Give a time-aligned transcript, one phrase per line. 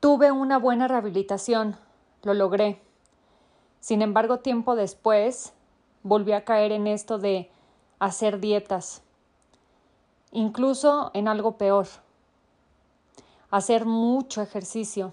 [0.00, 1.76] Tuve una buena rehabilitación,
[2.22, 2.82] lo logré.
[3.80, 5.54] Sin embargo, tiempo después
[6.02, 7.50] volví a caer en esto de
[7.98, 9.02] hacer dietas,
[10.32, 11.86] incluso en algo peor,
[13.50, 15.12] hacer mucho ejercicio,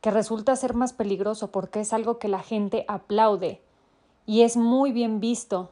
[0.00, 3.60] que resulta ser más peligroso porque es algo que la gente aplaude
[4.26, 5.70] y es muy bien visto.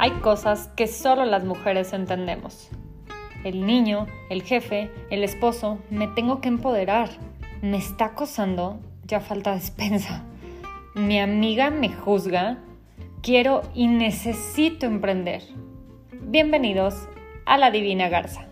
[0.01, 2.71] Hay cosas que solo las mujeres entendemos.
[3.43, 7.11] El niño, el jefe, el esposo, me tengo que empoderar.
[7.63, 10.23] Me está acosando, ya falta despensa.
[10.95, 12.59] Mi amiga me juzga.
[13.23, 15.43] Quiero y necesito emprender.
[16.13, 17.09] Bienvenidos
[17.45, 18.48] a la Divina Garza.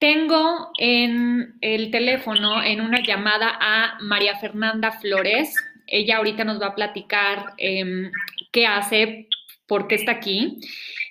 [0.00, 5.54] Tengo en el teléfono, en una llamada a María Fernanda Flores.
[5.86, 8.10] Ella ahorita nos va a platicar em,
[8.50, 9.28] qué hace,
[9.66, 10.56] por qué está aquí.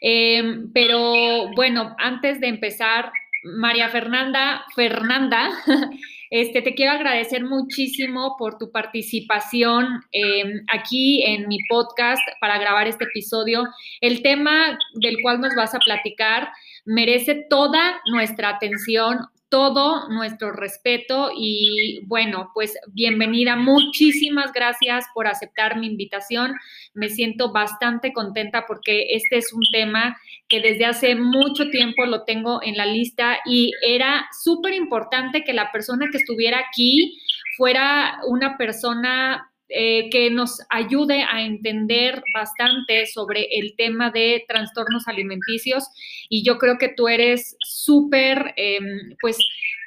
[0.02, 3.12] Em, pero bueno, antes de empezar,
[3.44, 5.52] María Fernanda, Fernanda,
[6.32, 12.88] este, te quiero agradecer muchísimo por tu participación em, aquí en mi podcast para grabar
[12.88, 13.67] este episodio.
[14.02, 16.50] El tema del cual nos vas a platicar
[16.90, 23.56] merece toda nuestra atención, todo nuestro respeto y bueno, pues bienvenida.
[23.56, 26.55] Muchísimas gracias por aceptar mi invitación.
[26.95, 30.17] Me siento bastante contenta porque este es un tema
[30.48, 35.54] que desde hace mucho tiempo lo tengo en la lista y era súper importante que
[35.54, 37.20] la persona que estuviera aquí
[37.56, 45.08] fuera una persona eh, que nos ayude a entender bastante sobre el tema de trastornos
[45.08, 45.86] alimenticios
[46.28, 49.38] y yo creo que tú eres súper, em, pues,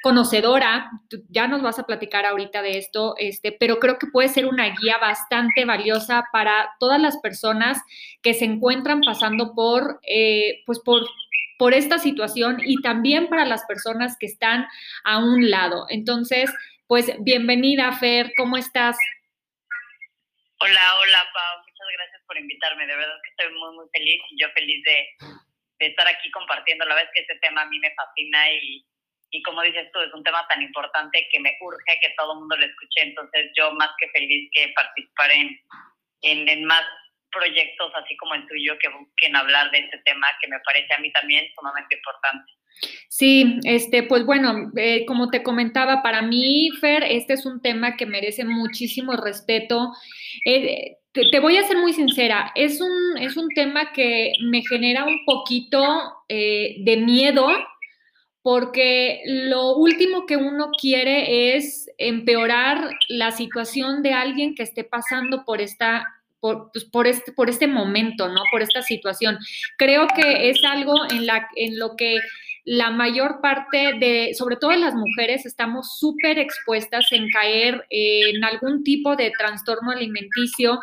[0.01, 0.91] conocedora,
[1.29, 4.65] ya nos vas a platicar ahorita de esto, este, pero creo que puede ser una
[4.65, 7.79] guía bastante valiosa para todas las personas
[8.21, 11.03] que se encuentran pasando por, eh, pues por,
[11.57, 14.65] por esta situación y también para las personas que están
[15.05, 15.85] a un lado.
[15.89, 16.51] Entonces,
[16.87, 18.97] pues bienvenida, Fer, ¿cómo estás?
[20.63, 21.59] Hola, hola, Pau.
[21.59, 22.87] Muchas gracias por invitarme.
[22.87, 25.09] De verdad que estoy muy, muy feliz y yo feliz de,
[25.79, 26.85] estar aquí compartiendo.
[26.85, 28.85] La verdad es que este tema a mí me fascina y,
[29.31, 32.39] y como dices tú, es un tema tan importante que me urge que todo el
[32.39, 33.01] mundo lo escuche.
[33.01, 35.59] Entonces yo más que feliz que participar en,
[36.21, 36.85] en, en más
[37.33, 40.99] proyectos así como el tuyo que busquen hablar de este tema que me parece a
[40.99, 42.51] mí también sumamente importante.
[43.07, 47.95] Sí, este, pues bueno, eh, como te comentaba, para mí, Fer, este es un tema
[47.95, 49.93] que merece muchísimo respeto.
[50.45, 55.05] Eh, te, voy a ser muy sincera, es un, es un tema que me genera
[55.05, 55.83] un poquito
[56.27, 57.47] eh, de miedo
[58.41, 65.45] porque lo último que uno quiere es empeorar la situación de alguien que esté pasando
[65.45, 66.03] por esta
[66.43, 68.41] por, pues, por, este, por este momento, ¿no?
[68.51, 69.37] Por esta situación.
[69.77, 72.17] Creo que es algo en lo que
[72.65, 78.83] la mayor parte de, sobre todo las mujeres, estamos súper expuestas en caer en algún
[78.83, 80.79] tipo de trastorno alimenticio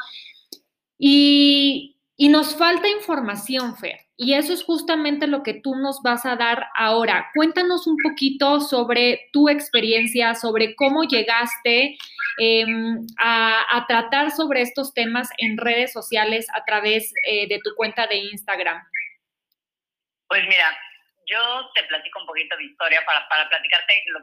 [0.98, 3.98] y, y nos falta información, Fer.
[4.14, 7.30] Y eso es justamente lo que tú nos vas a dar ahora.
[7.34, 11.96] Cuéntanos un poquito sobre tu experiencia, sobre cómo llegaste
[12.36, 18.06] em, a, tratar sobre estos temas en redes sociales a través eh, de tu cuenta
[18.06, 18.82] de Instagram.
[20.28, 20.78] Pues mira,
[21.24, 24.20] yo te platico un poquito mi historia para, para platicarte lo,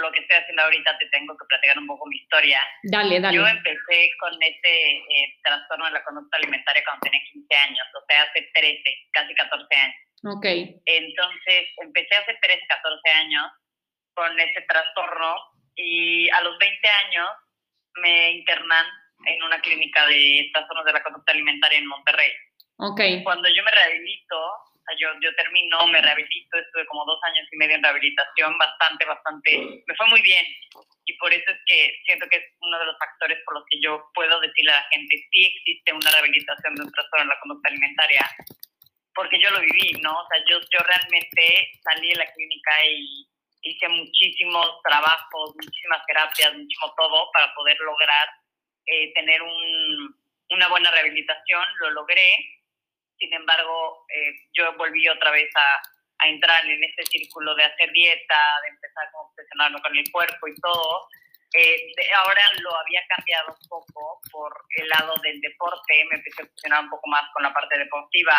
[0.00, 2.60] lo que estoy haciendo ahorita, te tengo que platicar un poco mi historia.
[2.82, 3.36] Dale, dale.
[3.36, 8.04] Yo empecé con este eh, trastorno de la conducta alimentaria cuando tenía 15 años, o
[8.06, 8.82] sea, hace 13,
[9.12, 9.96] casi 14 años.
[10.24, 10.46] Ok.
[10.84, 13.44] Entonces, empecé hace 13, 14 años
[14.14, 15.34] con ese trastorno
[15.76, 17.28] y a los 20 años
[18.02, 18.86] me internan
[19.26, 22.32] en una clínica de trastornos de la conducta alimentaria en Monterrey.
[22.78, 23.00] Ok.
[23.24, 24.36] Cuando yo me rehabilito,
[24.96, 29.82] yo, yo termino, me rehabilito, estuve como dos años y medio en rehabilitación, bastante, bastante,
[29.86, 30.46] me fue muy bien.
[31.04, 33.80] Y por eso es que siento que es uno de los factores por los que
[33.80, 37.40] yo puedo decirle a la gente, sí existe una rehabilitación de un trastorno en la
[37.40, 38.30] conducta alimentaria,
[39.14, 40.12] porque yo lo viví, ¿no?
[40.12, 43.26] O sea, yo, yo realmente salí de la clínica y
[43.62, 48.28] hice muchísimos trabajos, muchísimas terapias, muchísimo todo para poder lograr
[48.86, 50.14] eh, tener un,
[50.50, 52.57] una buena rehabilitación, lo logré.
[53.18, 57.90] Sin embargo, eh, yo volví otra vez a, a, entrar en ese círculo de hacer
[57.92, 61.08] dieta, de empezar a obsesionarme con el cuerpo y todo.
[61.54, 66.44] Eh, ahora lo había cambiado un poco por el lado del deporte, me empecé a
[66.44, 68.36] obsesionar un poco más con la parte deportiva,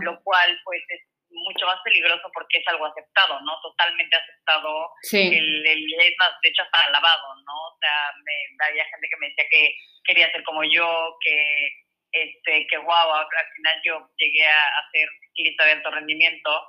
[0.00, 3.60] lo cual pues es mucho más peligroso porque es algo aceptado, ¿no?
[3.60, 4.90] Totalmente aceptado.
[5.02, 5.36] Sí.
[5.36, 7.54] El, es más, de hecho, hasta alabado, ¿no?
[7.68, 11.84] O sea, me, había gente que me decía que quería ser como yo, que,
[12.14, 13.26] este, que wow, al
[13.56, 16.68] final yo llegué a, ser ciclista de alto rendimiento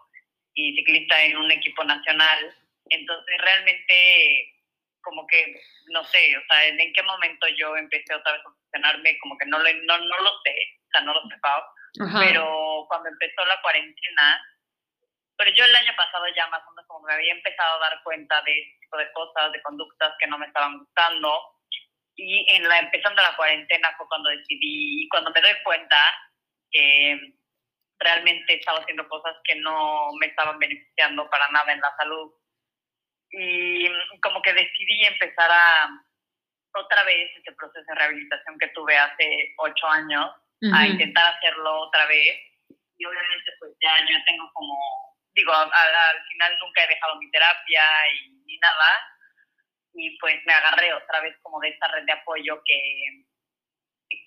[0.56, 2.56] y ciclista en un equipo nacional.
[2.89, 4.53] Entonces, realmente,
[5.01, 5.56] como que,
[5.92, 9.45] no sé, o sea, en, qué momento yo empecé otra vez a funcionarme, como que
[9.45, 10.56] no, no, no lo sé,
[10.88, 11.36] o sea, no lo sé,
[12.19, 14.41] Pero cuando empezó la cuarentena,
[15.38, 18.03] pero yo el año pasado ya más o menos como me había empezado a dar
[18.03, 21.56] cuenta de este tipo de cosas, de conductas que no me estaban gustando.
[22.15, 25.97] Y en la, empezando la cuarentena fue cuando decidí, y cuando me doy cuenta
[26.71, 27.33] que
[28.00, 32.31] realmente estaba haciendo cosas que no me estaban beneficiando para nada en la salud.
[33.31, 33.89] Y
[34.21, 35.89] como que decidí empezar a
[36.73, 40.31] otra vez ese proceso de rehabilitación que tuve hace ocho años,
[40.73, 42.38] a intentar hacerlo otra vez.
[42.97, 44.75] Y obviamente pues ya yo tengo como
[45.35, 47.83] digo, al, final nunca he dejado mi terapia
[48.13, 49.14] y, ni nada,
[49.95, 53.25] y pues me agarré otra vez como de esta red de apoyo que,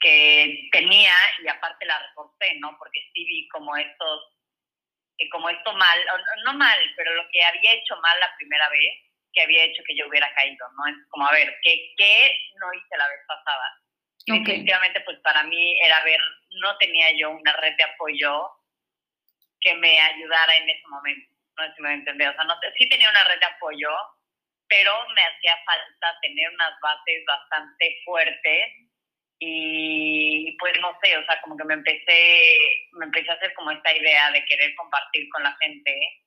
[0.00, 1.12] que tenía
[1.42, 2.76] y aparte la reforcé, ¿no?
[2.78, 4.36] Porque sí vi como estos,
[5.30, 5.98] como esto mal,
[6.44, 9.96] no mal, pero lo que había hecho mal la primera vez, que había hecho que
[9.96, 10.86] yo hubiera caído, ¿no?
[10.86, 13.78] Es como, a ver, ¿qué, qué no hice la vez pasada?
[14.26, 16.20] Definitivamente, pues para mí era ver,
[16.60, 18.50] no tenía yo una red de apoyo
[19.60, 21.34] que me ayudara en ese momento.
[21.56, 22.28] No sé si me entendés.
[22.28, 23.90] O sea, no, sí tenía una red de apoyo,
[24.68, 28.64] pero me hacía falta tener unas bases bastante fuertes
[29.40, 32.48] y pues no sé, o sea, como que me empecé,
[32.92, 36.22] me empecé a hacer como esta idea de querer compartir con la gente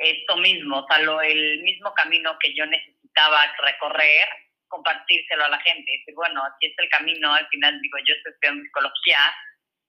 [0.00, 4.28] esto mismo, o sea, lo, el mismo camino que yo necesitaba recorrer,
[4.68, 6.04] compartírselo a la gente.
[6.06, 9.18] Y bueno, así es el camino, al final digo, yo estoy estudiando psicología,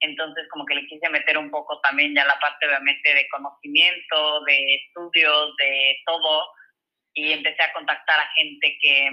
[0.01, 4.43] entonces como que le quise meter un poco también ya la parte obviamente de conocimiento,
[4.45, 6.47] de estudios, de todo,
[7.19, 9.09] y empecé a contactar a gente que,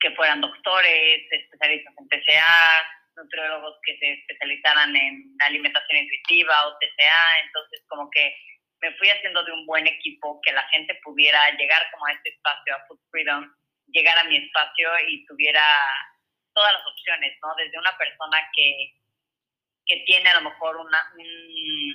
[0.00, 2.86] que fueran doctores, especialistas en TCA,
[3.16, 8.34] nutriólogos que se especializaran en alimentación intuitiva o TCA, entonces como que
[8.82, 12.30] me fui haciendo de un buen equipo que la gente pudiera llegar como a este
[12.30, 13.54] espacio, a Food Freedom,
[13.88, 15.62] llegar a mi espacio y tuviera
[16.54, 17.54] todas las opciones, ¿no?
[17.54, 18.92] Desde una persona que
[19.86, 21.12] que tiene a lo mejor una,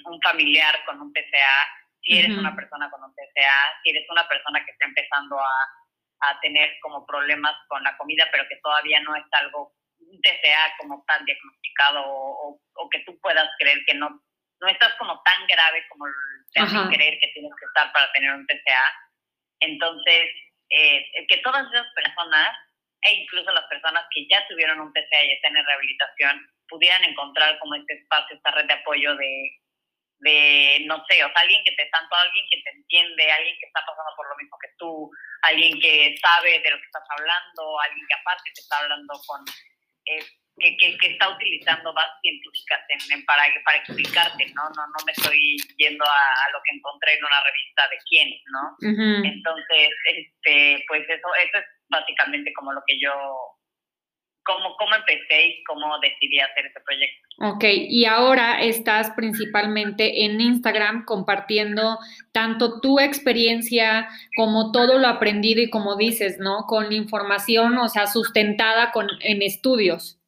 [0.06, 4.28] un, familiar con un TCA, si eres una persona con un TCA, si eres una
[4.28, 9.00] persona que está empezando a, a, tener como problemas con la comida, pero que todavía
[9.02, 13.94] no es algo, un TCA como tal diagnosticado o, o, que tú puedas creer que
[13.94, 14.10] no,
[14.60, 16.06] no estás como tan grave como
[16.54, 18.88] te hacen creer que tienes que estar para tener un TCA.
[19.62, 20.32] Entonces,
[20.70, 22.50] eh, que todas esas personas,
[23.04, 27.60] e incluso las personas que ya tuvieron un TCA y están en rehabilitación, pudieran encontrar
[27.60, 29.62] como este espacio, esta red de apoyo de,
[30.22, 33.68] de no sé, o sea, alguien que te, tanto alguien que te entiende, alguien que
[33.68, 35.10] está pasando por lo mismo que tú,
[35.42, 39.42] alguien que sabe de lo que estás hablando, alguien que aparte te está hablando con,
[40.06, 40.26] eh,
[40.60, 44.64] que, que, que, está utilizando bases científicas en, para, para explicarte, ¿no?
[44.78, 44.84] ¿no?
[44.86, 48.64] No me estoy yendo a, lo que encontré en una revista de quién, ¿no?
[49.26, 53.14] Entonces, este, pues eso, eso es básicamente como lo que yo
[54.44, 57.28] cómo, cómo empecé y cómo decidí hacer ese proyecto.
[57.40, 61.98] Ok, y ahora estás principalmente en Instagram compartiendo
[62.32, 66.66] tanto tu experiencia como todo lo aprendido y como dices, ¿no?
[66.68, 70.20] Con información, o sea, sustentada con, en estudios.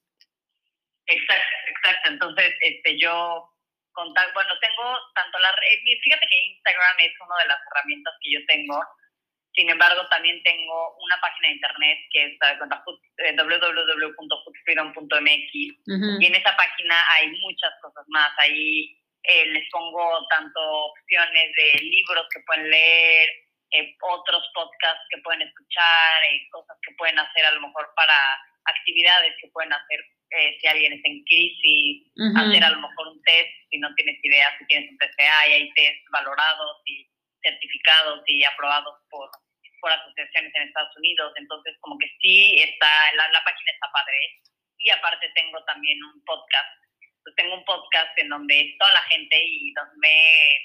[1.05, 2.10] Exacto, exacto.
[2.10, 3.50] Entonces, este, yo
[3.96, 5.53] bueno, tengo tanto la,
[6.03, 8.84] fíjate que Instagram es una de las herramientas que yo tengo
[9.55, 12.57] sin embargo, también tengo una página de internet que es eh,
[13.38, 15.77] www.foodfreedom.mx y
[16.25, 18.31] en esa página hay muchas cosas más.
[18.39, 23.29] Ahí eh, les pongo tanto opciones de libros que pueden leer,
[23.72, 28.15] eh, otros podcasts que pueden escuchar, cosas que pueden hacer a lo mejor para
[28.65, 30.03] actividades que pueden hacer
[30.60, 34.48] si alguien está en crisis, hacer a lo mejor un test si no tienes idea
[34.57, 37.07] si tienes un TCA y hay test valorados y
[37.43, 39.29] certificados y aprobados por,
[39.83, 42.87] por asociaciones en Estados Unidos, entonces como que sí está,
[43.19, 44.39] la, la página está padre.
[44.79, 46.83] Y aparte tengo también un podcast
[47.23, 50.59] pues tengo un podcast en donde toda la gente y me,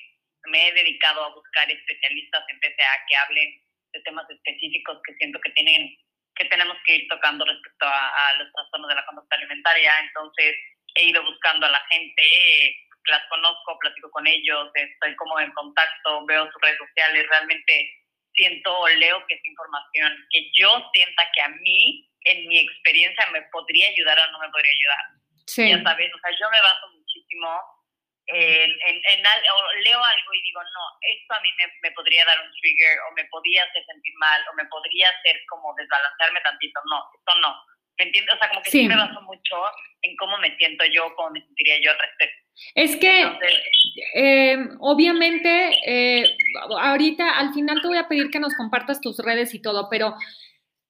[0.51, 5.41] me he dedicado a buscar especialistas en TCA que hablen de temas específicos que siento
[5.41, 5.97] que tienen
[6.35, 9.93] que tenemos que ir tocando respecto a, los trastornos de la conducta alimentaria.
[10.07, 10.55] Entonces,
[10.95, 12.23] he ido buscando a la gente,
[13.07, 17.91] las conozco, platico con ellos, estoy como en contacto, veo sus redes sociales, realmente
[18.39, 23.27] siento o leo que es información que yo sienta que a mí, en mi experiencia,
[23.33, 25.05] me podría ayudar o no me podría ayudar.
[25.47, 25.69] Sí.
[25.69, 27.51] Ya sabes, o sea, yo me baso muchísimo
[28.29, 32.39] en, en, o leo algo y digo, no, esto a mí me, me, podría dar
[32.41, 36.81] un trigger o me podría hacer sentir mal o me podría hacer como desbalancearme tantito.
[36.91, 37.57] No, esto no.
[37.99, 38.35] ¿Me entiendes?
[38.35, 38.87] O sea, como que sí.
[38.87, 39.57] me baso mucho
[40.03, 42.49] en cómo me siento yo, cómo me sentiría yo al respecto.
[42.75, 43.25] Es que,
[44.15, 46.25] eh, obviamente, eh,
[46.81, 50.15] ahorita al final te voy a pedir que nos compartas tus redes y todo, pero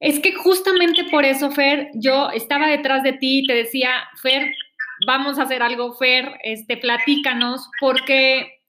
[0.01, 4.53] es que justamente por eso, Fer, yo estaba detrás de ti y te decía, Fer,
[5.07, 8.61] vamos a hacer algo, Fer, este, platícanos, porque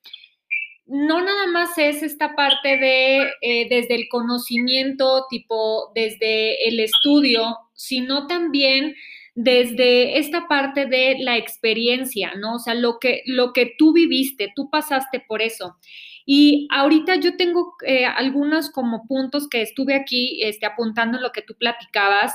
[0.86, 7.58] no nada más es esta parte de eh, desde el conocimiento, tipo desde el estudio,
[7.80, 8.94] sino también
[9.36, 12.56] desde esta parte de la experiencia, ¿no?
[12.56, 15.78] O sea, lo que, lo que tú viviste, tú pasaste por eso.
[16.26, 21.32] Y ahorita yo tengo eh, algunos como puntos que estuve aquí este, apuntando en lo
[21.32, 22.34] que tú platicabas.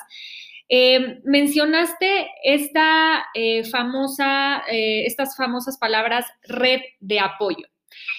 [0.70, 7.66] Eh, mencionaste esta eh, famosa, estas famosas palabras red de apoyo,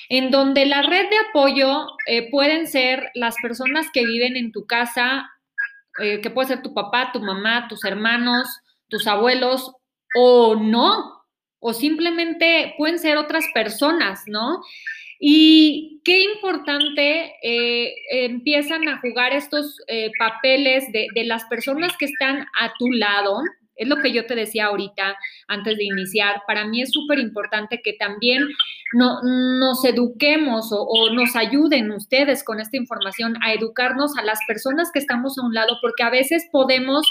[0.10, 1.88] en donde la red de apoyo
[2.30, 5.28] pueden ser las personas que viven en tu casa,
[5.98, 8.48] que puede ser tu papá, tu mamá, tus hermanos,
[8.90, 9.72] tus abuelos,
[10.16, 11.26] o no,
[11.60, 14.62] o simplemente pueden ser otras personas, ¿no?
[15.20, 22.46] Y qué importante eh, empiezan a jugar estos eh, papeles de, las personas que están
[22.60, 23.42] a tu lado.
[23.76, 25.18] Es lo que yo te decía ahorita
[25.48, 26.42] antes de iniciar.
[26.48, 28.44] Para mí es súper importante que también
[28.94, 34.40] no, nos eduquemos o, o nos ayuden ustedes con esta información a educarnos a las
[34.48, 37.06] personas que estamos a un lado, porque a veces podemos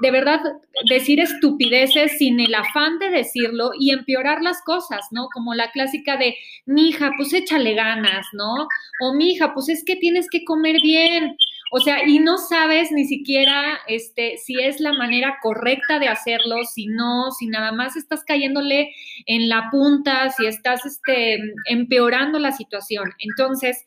[0.00, 0.40] de verdad
[0.88, 5.26] decir estupideces sin el afán de decirlo y empeorar las cosas, ¿no?
[5.34, 8.68] Como la clásica de, mi hija, pues échale ganas, ¿no?
[9.00, 11.36] O mi hija, pues es que tienes que comer bien.
[11.74, 16.64] O sea, y no sabes ni siquiera este, si es la manera correcta de hacerlo,
[16.64, 22.52] si no, si nada más estás cayéndole en la punta, si estás este, empeorando la
[22.52, 23.10] situación.
[23.18, 23.86] Entonces,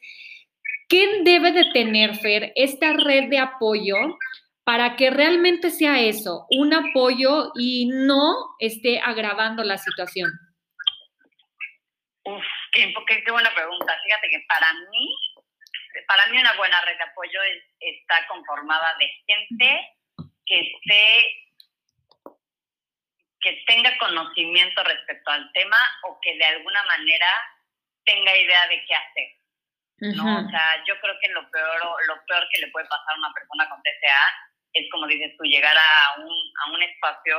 [0.89, 3.98] ¿qué debe de tener, Fer, esta red de apoyo
[4.63, 10.32] para que realmente sea eso, un apoyo y no esté agravando la situación?
[12.24, 12.92] Uf, qué,
[13.32, 13.94] buena pregunta.
[14.04, 15.15] Fíjate que para mí,
[16.08, 17.40] para mí una buena red de apoyo
[17.80, 19.94] está conformada de gente
[20.46, 21.42] que esté
[23.42, 27.28] que tenga conocimiento respecto al tema o que de alguna manera
[28.04, 29.30] tenga idea de qué hacer.
[30.16, 30.46] ¿no?
[30.46, 33.34] O sea, yo creo que lo peor, lo peor que le puede pasar a una
[33.34, 36.34] persona con TCA es como dices tú, llegar a un,
[36.66, 37.38] a un espacio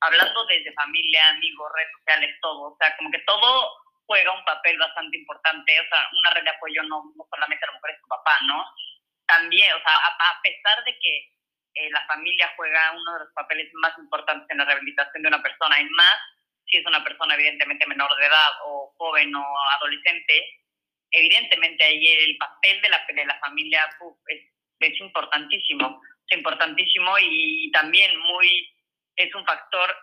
[0.00, 2.72] hablando desde familia, amigos, redes sociales, todo.
[2.72, 3.72] O sea, como que todo
[4.06, 5.80] juega un papel bastante importante.
[5.80, 8.38] O sea, una red de apoyo no, no solamente a lo mejor es tu papá,
[8.46, 8.64] ¿no?
[9.26, 11.32] También, o sea, a, pesar de que
[11.74, 15.42] eh, la familia juega uno de los papeles más importantes en la rehabilitación de una
[15.42, 16.16] persona, y más
[16.66, 19.44] si es una persona evidentemente menor de edad o joven o
[19.76, 20.62] adolescente,
[21.10, 23.84] evidentemente ahí el papel de la, de la familia
[24.28, 24.42] es,
[24.80, 26.00] es importantísimo
[26.34, 28.68] importantísimo y también muy
[29.14, 29.96] es un factor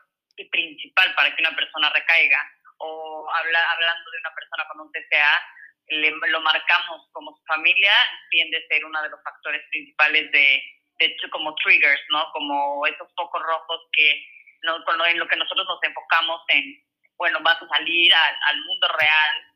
[0.49, 2.39] principal para que una persona recaiga.
[2.77, 5.41] O habla, hablando de una persona con un TCA,
[5.87, 7.93] le, lo marcamos como su familia,
[8.29, 10.63] tiende a ser uno de los factores principales de,
[10.99, 12.31] de como triggers, ¿no?
[12.31, 14.25] Como esos focos rojos que
[14.63, 16.81] no, en lo que nosotros nos enfocamos en,
[17.17, 19.53] bueno, vas a salir al, al mundo real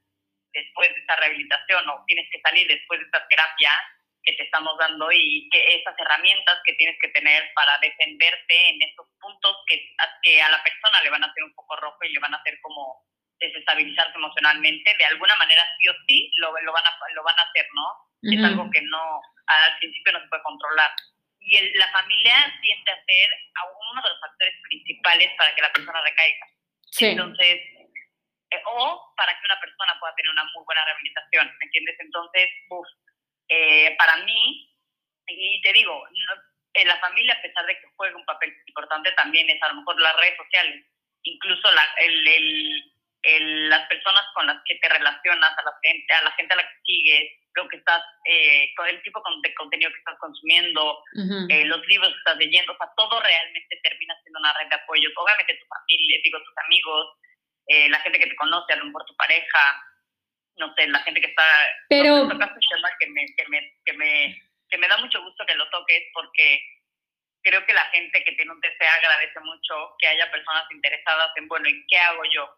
[0.54, 3.72] después de esta rehabilitación o tienes que salir después de esta terapia
[4.28, 8.82] que te estamos dando y que esas herramientas que tienes que tener para defenderte en
[8.82, 9.80] esos puntos que,
[10.22, 12.38] que a la persona le van a hacer un poco rojo y le van a
[12.38, 13.08] hacer como
[13.40, 17.44] desestabilizarse emocionalmente, de alguna manera sí o sí lo, lo, van, a, lo van a
[17.44, 17.88] hacer, ¿no?
[18.24, 20.92] Es algo que no, al principio no se puede controlar.
[21.40, 23.30] Y la familia tiende a ser
[23.64, 26.48] uno de los factores principales para que la persona recaiga.
[27.00, 27.56] Entonces,
[28.52, 31.96] eh, o para que una persona pueda tener una muy buena rehabilitación, ¿me entiendes?
[32.00, 32.88] Entonces, uff,
[33.50, 34.70] eh, para mí,
[35.28, 36.04] y te digo,
[36.74, 39.76] en la familia, a pesar de que juega un papel importante, también es a lo
[39.76, 40.86] mejor las redes sociales,
[41.24, 42.28] incluso la, el,
[43.24, 46.58] el, las personas con las que te relacionas, a la gente a la, gente a
[46.58, 51.04] la que sigues, lo que estás, eh, con el tipo de contenido que estás consumiendo,
[51.50, 54.76] eh, los libros que estás leyendo, o sea, todo realmente termina siendo una red de
[54.76, 55.10] apoyo.
[55.16, 57.08] Obviamente tu familia, digo, tus amigos,
[57.68, 59.84] eh, la gente que te conoce, a lo mejor tu pareja,
[60.58, 61.44] no sé, la gente que está...
[61.90, 62.18] Pero...
[62.18, 62.54] No, un tema
[63.00, 66.62] que me, que, me, que, me, que me da mucho gusto que lo toques porque
[67.44, 71.48] creo que la gente que tiene un TCA agradece mucho que haya personas interesadas en,
[71.48, 72.50] bueno, ¿y qué hago yo?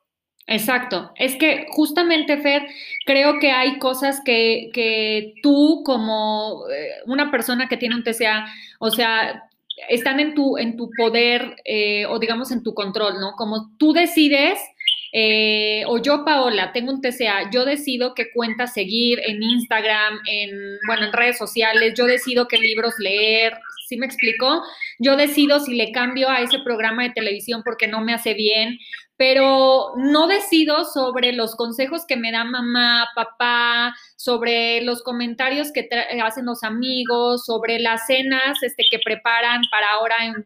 [0.48, 1.12] Exacto.
[1.16, 2.66] Es que justamente, Fer,
[3.06, 8.48] creo que hay cosas que, que tú como eh, una persona que tiene un TCA,
[8.80, 9.44] o sea,
[9.90, 13.34] están en tu, en tu poder eh, o digamos en tu control, ¿no?
[13.34, 14.60] Como tú decides
[15.12, 20.52] eh, o yo, Paola, tengo un TCA, yo decido qué cuenta seguir en Instagram, en,
[20.86, 24.64] bueno, en redes sociales, yo decido qué libros leer, ¿sí me explico?
[25.00, 28.78] Yo decido si le cambio a ese programa de televisión porque no me hace bien,
[29.20, 35.90] pero no decido sobre los consejos que me da mamá, papá, sobre los comentarios que
[36.24, 40.46] hacen los amigos, sobre las cenas este, que preparan para ahora en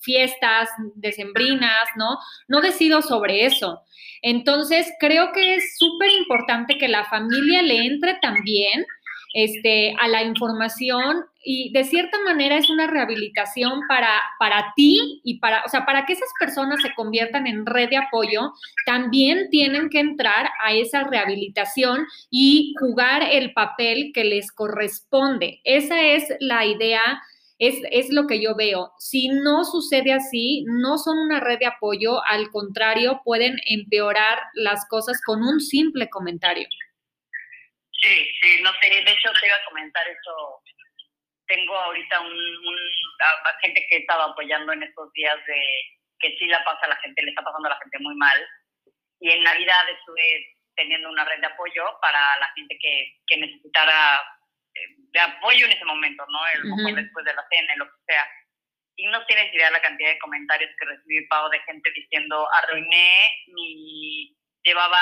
[0.00, 2.16] fiestas decembrinas, ¿no?
[2.46, 3.82] No decido sobre eso.
[4.22, 8.86] Entonces, creo que es súper importante que la familia le entre también
[9.32, 15.38] este, a la información y de cierta manera es una rehabilitación para, para ti y
[15.38, 18.52] para, o sea, para que esas personas se conviertan en red de apoyo,
[18.86, 25.60] también tienen que entrar a esa rehabilitación y jugar el papel que les corresponde.
[25.64, 27.00] Esa es la idea.
[27.58, 28.90] Es, es, lo que yo veo.
[28.98, 34.84] Si no sucede así, no son una red de apoyo, al contrario, pueden empeorar las
[34.88, 36.66] cosas con un simple comentario.
[38.02, 40.60] Sí, sí, no sé, de hecho te iba a comentar eso.
[41.46, 42.78] Tengo ahorita un,
[43.60, 45.62] gente que he estado apoyando en estos días de
[46.18, 48.48] que sí la pasa a la gente, le está pasando a la gente muy mal.
[49.20, 54.20] Y en Navidad estuve teniendo una red de apoyo para la gente que, que necesitara
[54.74, 56.46] eh, de apoyo en ese momento, ¿no?
[56.48, 58.26] El, después de la cena, lo que sea.
[58.96, 63.30] Y no tienes idea la cantidad de comentarios que recibí, Pau, de gente diciendo, arruiné
[63.48, 64.36] mi...
[64.64, 64.98] Llevaba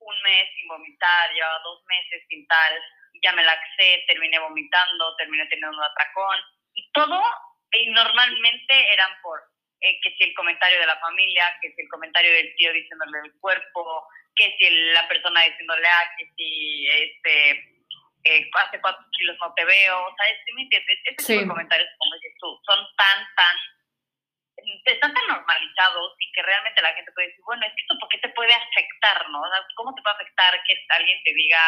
[0.00, 5.16] un mes sin vomitar, llevaba dos meses sin tal, y ya me laxé, terminé vomitando,
[5.16, 6.38] terminé teniendo un atracón,
[6.74, 7.22] y todo,
[7.72, 9.40] y normalmente eran por
[9.80, 13.18] eh, que si el comentario de la familia, que si el comentario del tío diciéndole
[13.24, 17.50] el cuerpo, que si la persona diciéndole, ah, que si este,
[18.24, 20.98] eh, hace cuatro kilos no te veo, o sea, ¿me entiendes?
[21.04, 23.56] Ese tipo de comentarios, como dices tú, son tan, tan
[24.84, 28.08] están tan normalizados y que realmente la gente puede decir, bueno, es que esto por
[28.08, 29.42] qué te puede afectar, ¿no?
[29.76, 31.60] ¿Cómo te puede afectar que alguien te diga,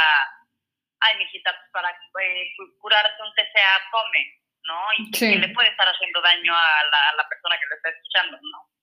[1.00, 4.79] ay, mijita, pues para eh, curarte un TCA, come, ¿no?
[4.98, 7.88] Y que le puede estar haciendo daño a la, a la persona que lo está
[7.90, 8.80] escuchando, ¿no?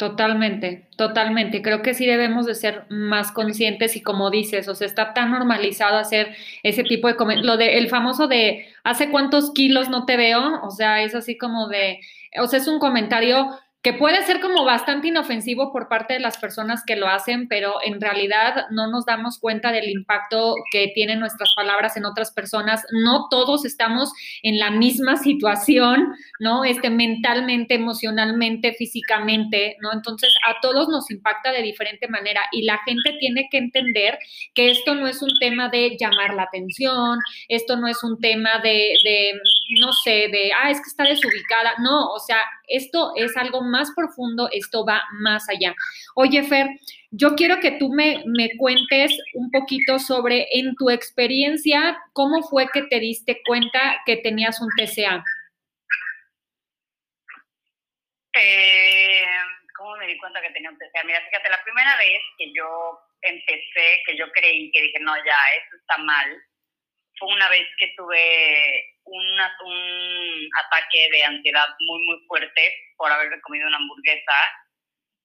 [0.00, 1.60] Totalmente, totalmente.
[1.60, 5.30] Creo que sí debemos de ser más conscientes y como dices, o sea, está tan
[5.30, 10.16] normalizado hacer ese tipo de lo de el famoso de hace cuántos kilos no te
[10.16, 12.00] veo, o sea, es así como de,
[12.40, 13.50] o sea, es un comentario
[13.82, 17.76] que puede ser como bastante inofensivo por parte de las personas que lo hacen, pero
[17.82, 22.84] en realidad no nos damos cuenta del impacto que tienen nuestras palabras en otras personas.
[22.92, 24.12] No todos estamos
[24.42, 26.64] en la misma situación, ¿no?
[26.64, 29.94] Este, mentalmente, emocionalmente, físicamente, ¿no?
[29.94, 34.18] Entonces, a todos nos impacta de diferente manera y la gente tiene que entender
[34.54, 38.58] que esto no es un tema de llamar la atención, esto no es un tema
[38.62, 39.32] de, de
[39.80, 41.72] no sé, de, ah, es que está desubicada.
[41.78, 45.74] No, o sea, esto es algo más profundo, esto va más allá.
[46.14, 46.68] Oye, Fer,
[47.10, 52.68] yo quiero que tú me, me cuentes un poquito sobre, en tu experiencia, cómo fue
[52.72, 55.22] que te diste cuenta que tenías un TCA.
[58.34, 59.24] Eh,
[59.76, 61.04] ¿Cómo me di cuenta que tenía un TCA?
[61.04, 65.36] Mira, fíjate, la primera vez que yo empecé, que yo creí que dije, no, ya,
[65.62, 66.42] esto está mal,
[67.20, 69.40] fue una vez que tuve un
[70.64, 74.32] ataque de ansiedad muy, muy fuerte por haberme comido una hamburguesa.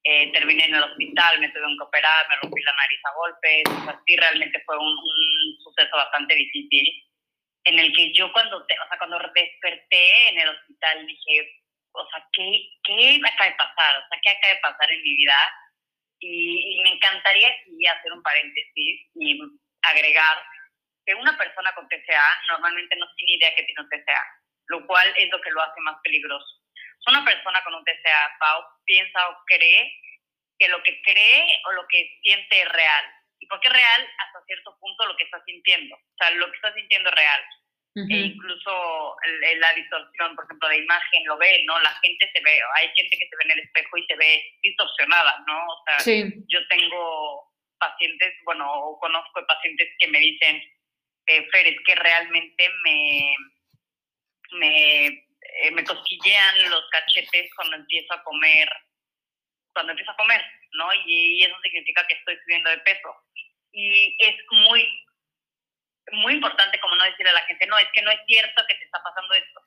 [0.03, 3.63] Eh, terminé en el hospital, me tuve que operar, me rompí la nariz a golpes.
[3.87, 6.85] O sí, realmente fue un, un, suceso bastante difícil.
[7.63, 12.27] En el que yo, cuando, o sea, cuando desperté en el hospital, dije, o sea,
[12.33, 13.97] ¿qué, ¿qué acaba de pasar?
[13.97, 15.37] O sea, ¿qué acaba de pasar en mi vida?
[16.19, 19.39] Y, y me encantaría aquí hacer un paréntesis y
[19.81, 20.37] agregar
[21.05, 24.25] que una persona con TCA normalmente no tiene idea que tiene un TCA,
[24.67, 26.61] lo cual es lo que lo hace más peligroso.
[27.07, 29.93] Una persona con un TCA, Pau, piensa o cree
[30.57, 33.05] que lo que cree o lo que siente es real.
[33.39, 34.09] ¿Y por qué real?
[34.17, 35.95] Hasta cierto punto lo que está sintiendo.
[35.95, 37.41] O sea, lo que está sintiendo es real.
[37.95, 39.15] E incluso
[39.57, 41.79] la distorsión, por ejemplo, de imagen lo ve, ¿no?
[41.79, 44.43] La gente se ve, hay gente que se ve en el espejo y se ve
[44.63, 45.65] distorsionada, ¿no?
[45.65, 50.61] O sea, yo tengo pacientes, bueno, conozco pacientes que me dicen,
[51.27, 53.35] eh, Fer, es que realmente me,
[54.51, 58.69] me, eh, me cosquillean los cachetes cuando empiezo a comer,
[59.73, 60.89] cuando empiezo a comer, ¿no?
[61.05, 63.15] Y, eso significa que estoy subiendo de peso.
[63.71, 65.05] Y es muy,
[66.13, 68.75] muy importante como no decirle a la gente, no, es que no es cierto que
[68.75, 69.61] te está pasando esto.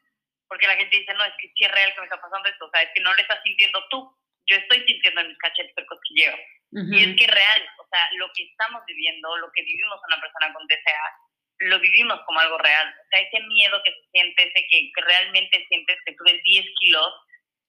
[0.49, 2.65] Porque la gente dice, no, es que sí es real que me está pasando esto.
[2.65, 4.17] O sea, es que no lo estás sintiendo tú.
[4.47, 6.35] Yo estoy sintiendo en mis cachetes el cosquilleo.
[6.73, 7.69] Y es que es real.
[7.79, 11.28] O sea, lo que estamos viviendo, lo que vivimos una persona con DCA,
[11.61, 12.89] lo vivimos como algo real.
[12.89, 17.15] O sea, ese miedo que se siente, ese que realmente sientes que subes 10 kilos,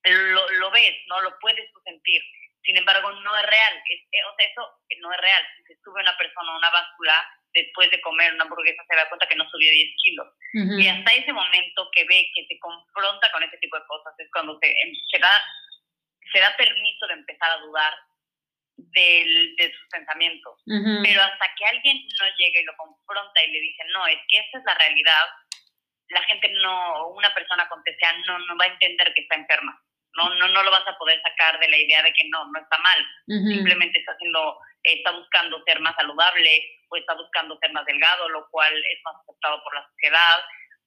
[0.03, 1.21] lo, lo ves, ¿no?
[1.21, 2.21] Lo puedes sentir.
[2.63, 3.83] Sin embargo, no es real.
[3.89, 5.43] Eh, o sea, eso no es real.
[5.57, 9.09] Si se sube una persona a una báscula después de comer una hamburguesa, se da
[9.09, 10.27] cuenta que no subió 10 kilos.
[10.53, 14.29] Y hasta ese momento que ve, que se confronta con ese tipo de cosas, es
[14.31, 15.31] cuando se, em, se, da,
[16.31, 17.93] se da permiso de empezar a dudar
[18.91, 20.61] del, de sus pensamientos.
[20.65, 24.39] Pero hasta que alguien no llega y lo confronta y le dice, no, es que
[24.39, 25.25] esa es la realidad,
[26.09, 29.79] la gente no, una persona con TCA no, no va a entender que está enferma.
[30.15, 32.59] No, no, no lo vas a poder sacar de la idea de que no, no
[32.59, 33.05] está mal.
[33.27, 38.49] Simplemente está haciendo, está buscando ser más saludable o está buscando ser más delgado, lo
[38.49, 40.39] cual es más aceptado por la sociedad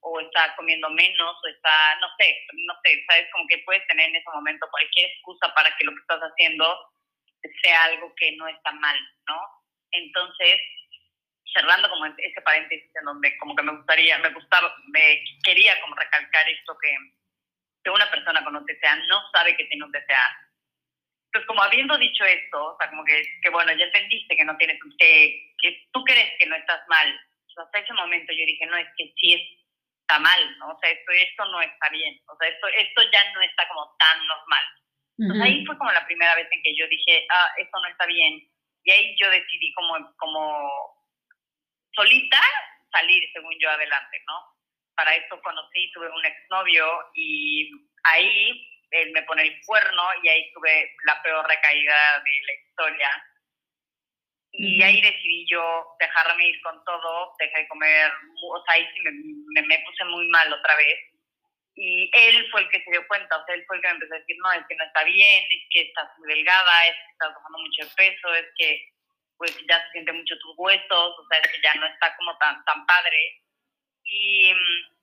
[0.03, 4.09] o está comiendo menos, o está, no sé, no sé, sabes, como que puedes tener
[4.09, 6.77] en ese momento cualquier excusa para que lo que estás haciendo
[7.63, 9.41] sea algo que no está mal, ¿no?
[9.91, 10.61] Entonces,
[11.53, 15.95] cerrando como ese paréntesis en donde como que me gustaría, me gustaba, me quería como
[15.97, 16.97] recalcar esto que,
[17.85, 20.49] que una persona con un TCA no sabe que tiene un TCA.
[21.33, 24.57] Pues como habiendo dicho esto, o sea, como que, que bueno, ya entendiste que no
[24.57, 27.21] tienes, que, que tú crees que no estás mal.
[27.57, 29.59] hasta ese momento yo dije, no, es que sí
[30.03, 30.73] está mal, ¿no?
[30.73, 32.21] O sea, esto, esto no está bien.
[32.27, 34.65] O sea, esto, esto ya no está como tan normal
[35.43, 38.43] ahí fue como la primera vez en que yo dije, ah, esto no está bien.
[38.85, 40.97] Y ahí yo decidí como, como
[41.95, 42.41] solita
[42.91, 44.35] salir, según yo, adelante, ¿no?
[44.97, 47.71] Para esto conocí, tuve un exnovio y
[48.05, 53.27] ahí él me pone el cuerno y ahí tuve la peor recaída de la historia.
[54.55, 58.13] Y ahí decidí yo dejarme ir con todo, dejé de comer,
[58.51, 61.12] o sea, ahí sí me, me puse muy mal otra vez
[61.75, 63.95] y él fue el que se dio cuenta, o sea, él fue el que me
[63.95, 66.97] empezó a decir, no, es que no está bien, es que estás muy delgada, es
[66.97, 68.89] que estás bajando mucho peso, es que
[69.39, 72.37] pues ya se siente mucho tus huesos, o sea, es que ya no está como
[72.39, 73.43] tan, tan padre.
[74.05, 74.97] Y mm,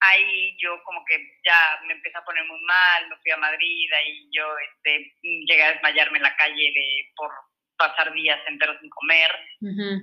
[0.00, 3.92] ahí yo como que ya me empecé a poner muy mal, me fui a Madrid,
[3.92, 7.32] ahí yo este, llegué a desmayarme en la calle de, por
[7.76, 9.30] pasar días enteros sin comer.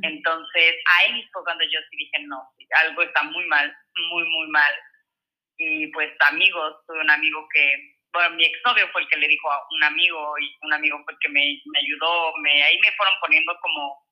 [0.01, 3.73] Entonces ahí fue cuando yo sí dije, no, algo está muy mal,
[4.09, 4.73] muy, muy mal
[5.59, 9.51] y pues amigos, tuve un amigo que, bueno, mi exnovio fue el que le dijo
[9.51, 12.91] a un amigo y un amigo fue el que me, me ayudó, me, ahí me
[12.93, 14.07] fueron poniendo como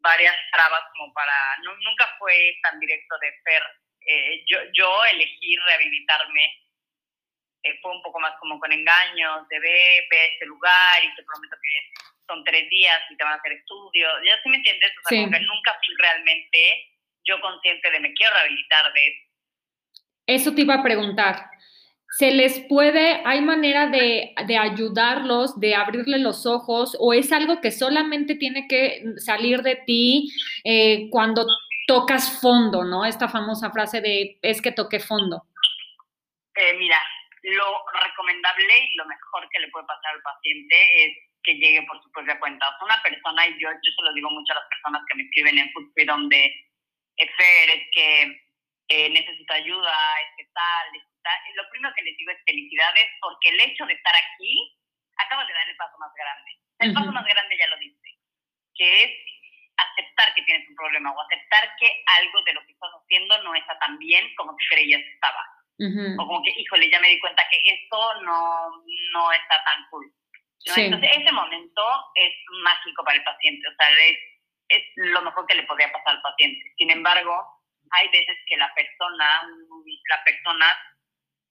[0.00, 3.62] varias trabas como para, nunca fue tan directo de ser,
[4.06, 6.54] eh, yo, yo elegí rehabilitarme,
[7.64, 11.22] eh, fue un poco más como con engaños, de ve, ve este lugar y te
[11.22, 14.90] prometo que son tres días y te van a hacer estudios, ya sí me entiendes,
[15.04, 19.27] o sea, que nunca fui realmente yo consciente de me quiero rehabilitar de
[20.28, 21.50] eso te iba a preguntar.
[22.18, 27.70] ¿Se les puede, hay manera de, ayudarlos, de abrirle los ojos, o es algo que
[27.70, 30.30] solamente tiene que salir de ti
[30.64, 31.46] eh, cuando
[31.86, 33.04] tocas fondo, ¿no?
[33.04, 35.42] Esta famosa frase de es que toqué fondo.
[36.54, 36.98] Eh, mira,
[37.42, 37.66] lo
[38.04, 41.12] recomendable y lo mejor que le puede pasar al paciente es
[41.42, 42.66] que llegue por su propia cuenta.
[42.82, 45.58] una persona, y yo, yo se lo digo mucho a las personas que me escriben
[45.58, 46.52] en Food donde
[47.16, 47.30] es
[47.92, 48.47] que
[48.88, 51.38] eh, necesito ayuda, es que tal, es tal.
[51.54, 54.76] Lo primero que les digo es felicidades porque el hecho de estar aquí
[55.16, 56.50] acaba de dar el paso más grande.
[56.78, 58.08] El paso más grande ya lo dice,
[58.74, 59.10] que es
[59.76, 63.54] aceptar que tienes un problema o aceptar que algo de lo que estás haciendo no
[63.54, 65.44] está tan bien como tú creías que estaba.
[65.80, 70.12] O como que, híjole, ya me di cuenta que esto no, no está tan cool.
[70.76, 71.82] Entonces, ese momento
[72.16, 72.32] es
[72.64, 74.18] mágico para el paciente, o sea, es,
[74.68, 76.74] es lo mejor que le podría pasar al paciente.
[76.76, 77.57] Sin embargo,
[77.92, 79.42] hay veces que la persona,
[80.08, 80.76] la persona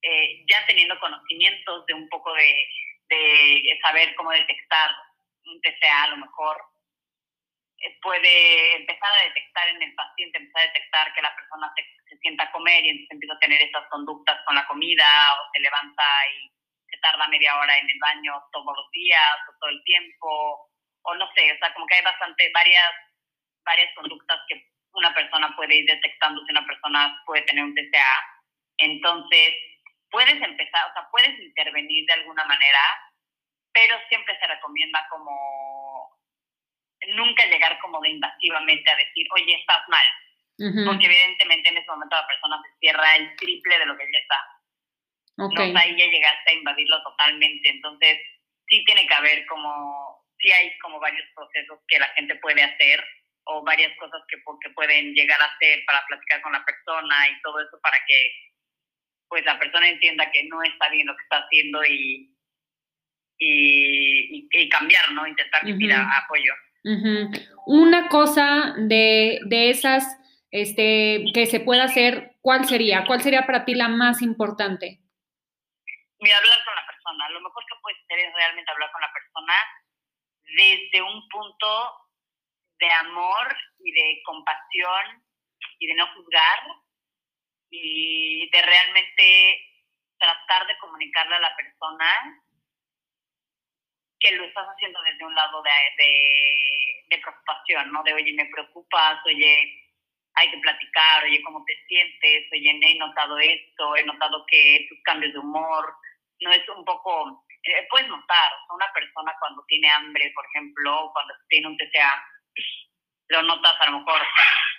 [0.02, 2.68] eh, ya teniendo conocimientos de un poco de,
[3.10, 4.90] de, saber cómo detectar
[5.46, 6.62] un TCA a lo mejor,
[7.80, 11.84] eh, puede empezar a detectar en el paciente, empezar a detectar que la persona se,
[12.10, 15.52] se, sienta a comer y entonces empieza a tener esas conductas con la comida o
[15.54, 16.04] se levanta
[16.36, 16.52] y
[16.90, 20.70] se tarda media hora en el baño todos los días o todo el tiempo
[21.08, 22.94] o no sé, o sea, como que hay bastante, varias,
[23.64, 24.62] varias conductas que
[24.98, 28.18] una persona puede ir detectando si una persona puede tener un TCA.
[28.80, 29.54] Entonces,
[30.10, 32.82] puedes empezar, o sea, puedes intervenir de alguna manera,
[33.72, 36.18] pero siempre se recomienda como
[37.16, 40.06] nunca llegar como de invasivamente a decir, oye, estás mal.
[40.86, 44.20] porque evidentemente en ese momento la persona se cierra el triple de lo que ya
[44.20, 44.58] está.
[45.40, 45.76] Okay.
[45.76, 48.18] ahí ya llegaste a invadirlo totalmente, entonces
[48.68, 53.06] sí tiene que haber como, sí hay como varios procesos que la gente puede hacer
[53.48, 57.42] o varias cosas que, que pueden llegar a hacer para platicar con la persona y
[57.42, 58.32] todo eso para que
[59.30, 62.34] pues la persona entienda que no está bien lo que está haciendo y,
[63.40, 65.28] y, cambiar, ¿no?
[65.28, 66.54] Intentar pedir apoyo.
[67.66, 70.18] Una cosa de, de esas
[70.52, 73.06] este, que se pueda hacer, ¿cuál sería?
[73.06, 75.00] ¿Cuál sería para ti la más importante?
[76.20, 77.30] Mira, hablar con la persona.
[77.30, 79.54] Lo mejor que puedes hacer es realmente hablar con la persona
[80.56, 81.68] desde un punto
[82.80, 85.24] de amor y de compasión
[85.80, 86.60] y de no juzgar
[87.70, 89.68] y de realmente
[90.18, 92.44] tratar de comunicarle a la persona
[94.20, 96.04] que lo estás haciendo desde un lado de,
[97.10, 98.04] de, preocupación, ¿no?
[98.04, 99.84] De, oye, me preocupas, oye,
[100.34, 102.48] hay que platicar, oye, ¿cómo te sientes?
[102.52, 105.96] Oye, he notado esto, he notado que tus cambios de humor,
[106.42, 111.34] no es un poco, eh, puedes notar, una persona cuando tiene hambre, por ejemplo, cuando
[111.50, 112.24] tiene un TCA,
[113.30, 114.22] lo notas a lo mejor,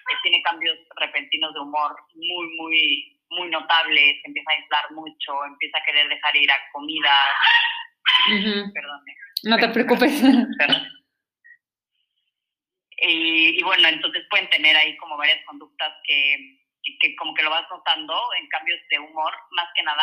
[0.08, 5.78] que tiene cambios repentinos de humor muy, muy, muy notables, empieza a inflar mucho, empieza
[5.78, 7.14] a querer dejar ir a comida.
[8.74, 9.00] Perdón.
[9.44, 10.22] No te preocupes.
[13.00, 16.58] Y, bueno, entonces pueden tener ahí como varias conductas que,
[17.00, 20.02] que, como que lo vas notando en cambios de humor, más que nada.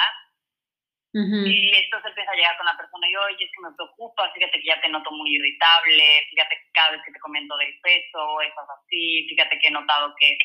[1.15, 4.29] Y esto se empieza a llegar con la persona y, oye, es que me preocupa,
[4.33, 7.79] fíjate que ya te noto muy irritable, fíjate que cada vez que te comento del
[7.79, 10.37] peso, estás así, fíjate que he notado que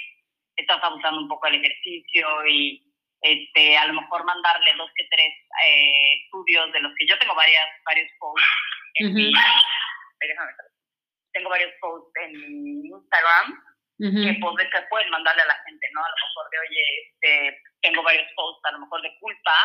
[0.55, 2.87] estás abusando un poco del ejercicio y
[3.23, 5.35] este, a lo mejor mandarle dos que tres
[5.67, 8.47] eh, estudios de los que yo tengo varias, varios posts
[8.95, 9.33] en mi,
[11.33, 13.59] tengo varios posts en Instagram
[13.99, 16.01] que, puedes, que pueden mandarle a la gente, ¿no?
[16.05, 19.57] A lo mejor de, oye, este, tengo varios posts a lo mejor de culpa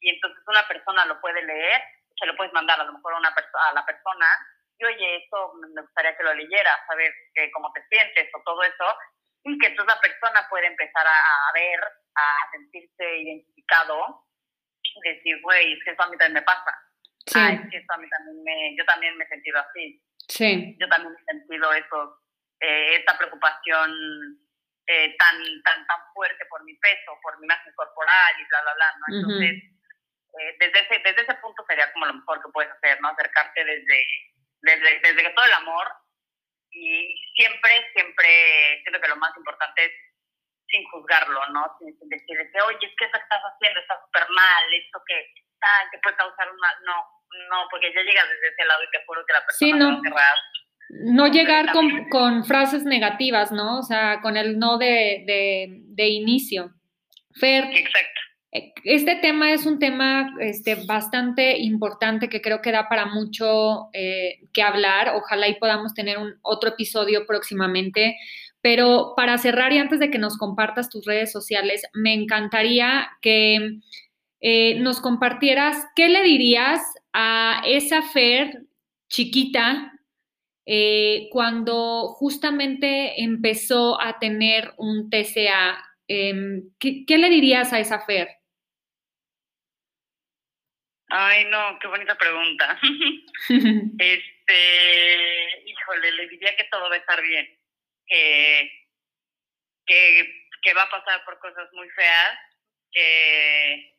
[0.00, 1.82] y entonces una persona lo puede leer,
[2.18, 4.26] se lo puedes mandar a lo mejor a, una a la persona
[4.80, 8.62] y oye, esto me gustaría que lo leyera, saber que, cómo te sientes o todo
[8.62, 8.96] eso,
[9.44, 11.80] y que entonces la persona puede empezar a, ver,
[12.14, 14.24] a sentirse identificado
[14.82, 16.74] y decir, güey, es que eso a mí también me pasa.
[17.26, 17.38] Sí.
[17.38, 20.02] Ay, es que eso a mí también me, yo también me he sentido así.
[20.28, 20.76] Sí.
[20.80, 22.18] Yo también he sentido eso,
[22.60, 23.90] eh, esta preocupación
[24.86, 28.74] eh, tan, tan, tan fuerte por mi peso, por mi imagen corporal y bla, bla,
[28.74, 29.16] bla, ¿no?
[29.16, 29.62] Entonces,
[30.38, 33.08] eh, desde, ese, desde ese punto sería como lo mejor que puedes hacer, ¿no?
[33.08, 34.06] Acercarte desde,
[34.62, 35.86] desde, desde todo el amor
[36.70, 39.92] y siempre, siempre siento que lo más importante es
[40.68, 41.66] sin juzgarlo, ¿no?
[41.78, 45.90] Sin, decirle que, oye, es que que estás haciendo está súper mal, esto que tal,
[45.90, 46.76] que puede causar un mal.
[46.86, 46.94] No,
[47.50, 50.14] no, porque ya llegas desde ese lado y te juro que la persona sí, no.
[50.14, 50.30] va
[50.90, 53.78] no llegar con, con, frases negativas, ¿no?
[53.78, 56.72] O sea, con el no de, de, de inicio.
[57.38, 58.19] Fer, Exacto.
[58.52, 63.88] Eh, este tema es un tema este, bastante importante que creo que da para mucho
[63.92, 65.14] eh, que hablar.
[65.16, 68.16] Ojalá y podamos tener un otro episodio próximamente.
[68.62, 73.78] Pero para cerrar y antes de que nos compartas tus redes sociales, me encantaría que
[74.40, 76.82] eh, nos compartieras qué le dirías
[77.12, 78.64] a esa Fer
[79.08, 79.92] chiquita
[81.32, 85.82] cuando justamente empezó a tener un TCA.
[86.06, 88.39] Em, ¿qué, ¿Qué le dirías a esa Fer?
[91.10, 92.78] Ay, no, qué bonita pregunta.
[93.98, 97.58] este, híjole, le diría que todo va a estar bien,
[98.06, 98.86] que,
[99.86, 102.38] que, va a pasar por cosas muy feas,
[102.92, 103.96] que,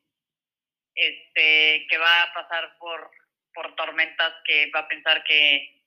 [0.95, 3.11] este, que va a pasar por,
[3.53, 5.81] por tormentas que va a pensar que,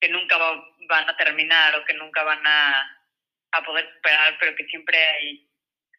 [0.00, 3.02] que nunca van a terminar o que nunca van a,
[3.52, 5.48] a poder superar, pero que siempre hay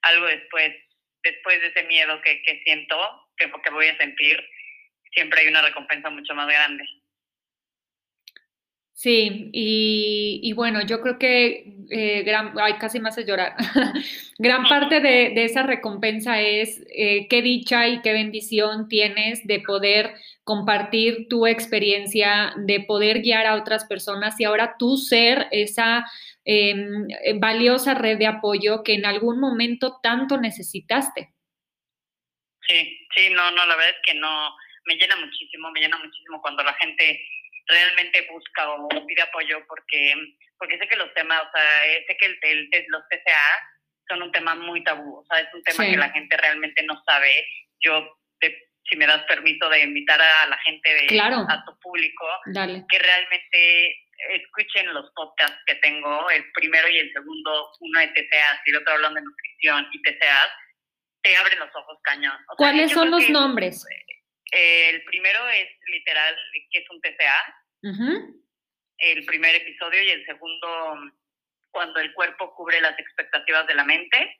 [0.04, 0.76] algo después,
[1.23, 4.38] después de ese miedo que, que siento que, que voy a sentir,
[5.13, 6.84] siempre hay una recompensa mucho más grande.
[9.00, 13.54] Sí, y, bueno, yo creo que eh, gran, ay, casi me hace llorar.
[14.39, 20.15] gran parte de, esa recompensa es eh, qué dicha y qué bendición tienes de poder
[20.43, 26.04] compartir tu experiencia, de poder guiar a otras personas y ahora tú ser esa
[26.43, 27.08] em,
[27.39, 31.37] valiosa red de apoyo que en algún momento tanto necesitaste.
[32.67, 36.41] Sí, sí, no, no, la verdad es que no, me llena muchísimo, me llena muchísimo
[36.41, 37.21] cuando la gente
[37.67, 40.13] realmente busca o pide apoyo porque,
[40.58, 43.69] porque sé que los temas, o sea, eh, sé que el, el, los TCA
[44.08, 47.01] son un tema muy tabú, o sea, es un tema que la gente realmente no
[47.06, 47.45] sabe.
[47.82, 48.17] Yo,
[48.89, 52.25] si me das permiso de invitar a la gente, de, a tu público,
[52.89, 53.99] que realmente
[54.30, 58.77] escuchen los podcasts que tengo, el primero y el segundo, uno de TCA y el
[58.77, 60.51] otro hablando de nutrición y TCA,
[61.21, 62.38] te abren los ojos cañón.
[62.58, 63.86] ¿Cuáles son los nombres?
[64.51, 66.36] Eh, el primero es literal,
[66.71, 67.56] que es un TCA,
[68.99, 70.95] el primer episodio, y el segundo,
[71.71, 74.39] cuando el cuerpo cubre las expectativas de la mente.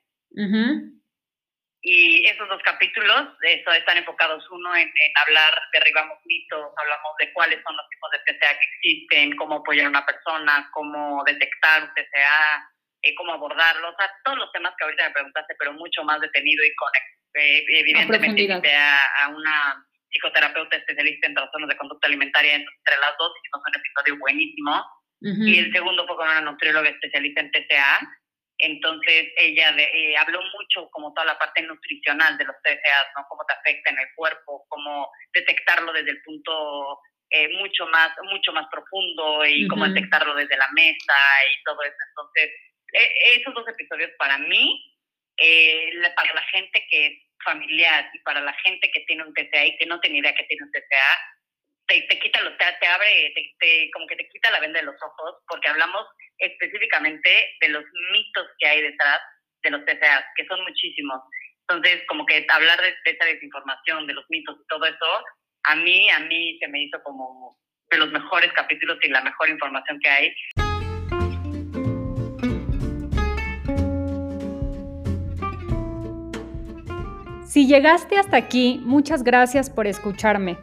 [1.80, 4.90] Y esos dos capítulos eso, están enfocados, uno en,
[5.26, 9.86] hablar, derribamos mitos, hablamos de cuáles son los tipos de TCA que existen, cómo apoyar
[9.86, 12.70] a una persona, cómo detectar un TCA,
[13.02, 16.20] eh, cómo abordarlo, o sea, todos los temas que ahorita me preguntaste, pero mucho más
[16.20, 16.88] detenido y con,
[17.34, 23.32] eh, evidentemente, a, a, una psicoterapeuta especialista en trastornos de conducta alimentaria entre las dos,
[23.50, 24.84] fue un episodio buenísimo.
[25.20, 28.08] Y el segundo fue con una nutrióloga especialista en TCA,
[28.58, 33.24] entonces ella eh, habló mucho como toda la parte nutricional de los TCA, ¿no?
[33.28, 38.52] Cómo te afecta en el cuerpo, cómo detectarlo desde el punto eh, mucho más mucho
[38.52, 41.14] más profundo y cómo detectarlo desde la mesa
[41.52, 41.96] y todo eso.
[42.10, 42.50] Entonces,
[42.92, 44.96] esos dos episodios para mí,
[45.38, 47.12] eh, para la gente que es
[47.44, 50.44] familiar y para la gente que tiene un TCA y que no tiene idea que
[50.44, 51.38] tiene un TCA,
[51.86, 54.86] te, te quita los, te, te abre, te, como que te quita la venda de
[54.86, 56.06] los ojos, porque hablamos
[56.38, 59.20] específicamente de los mitos que hay detrás
[59.62, 61.20] de los TCA, que son muchísimos.
[61.68, 65.24] Entonces, como que hablar de, esa desinformación, de los mitos y todo eso,
[65.64, 67.58] a mí, a mí se me hizo como
[67.90, 70.34] de los mejores capítulos y la mejor información que hay.
[77.58, 80.58] Si llegaste hasta aquí, muchas gracias por escucharme.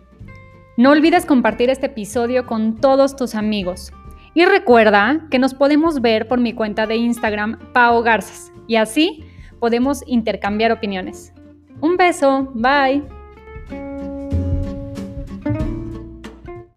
[0.77, 3.91] No olvides compartir este episodio con todos tus amigos.
[4.34, 9.25] Y recuerda que nos podemos ver por mi cuenta de Instagram, Pao Garzas, y así
[9.60, 11.34] podemos intercambiar opiniones.
[11.81, 13.03] Un beso, bye.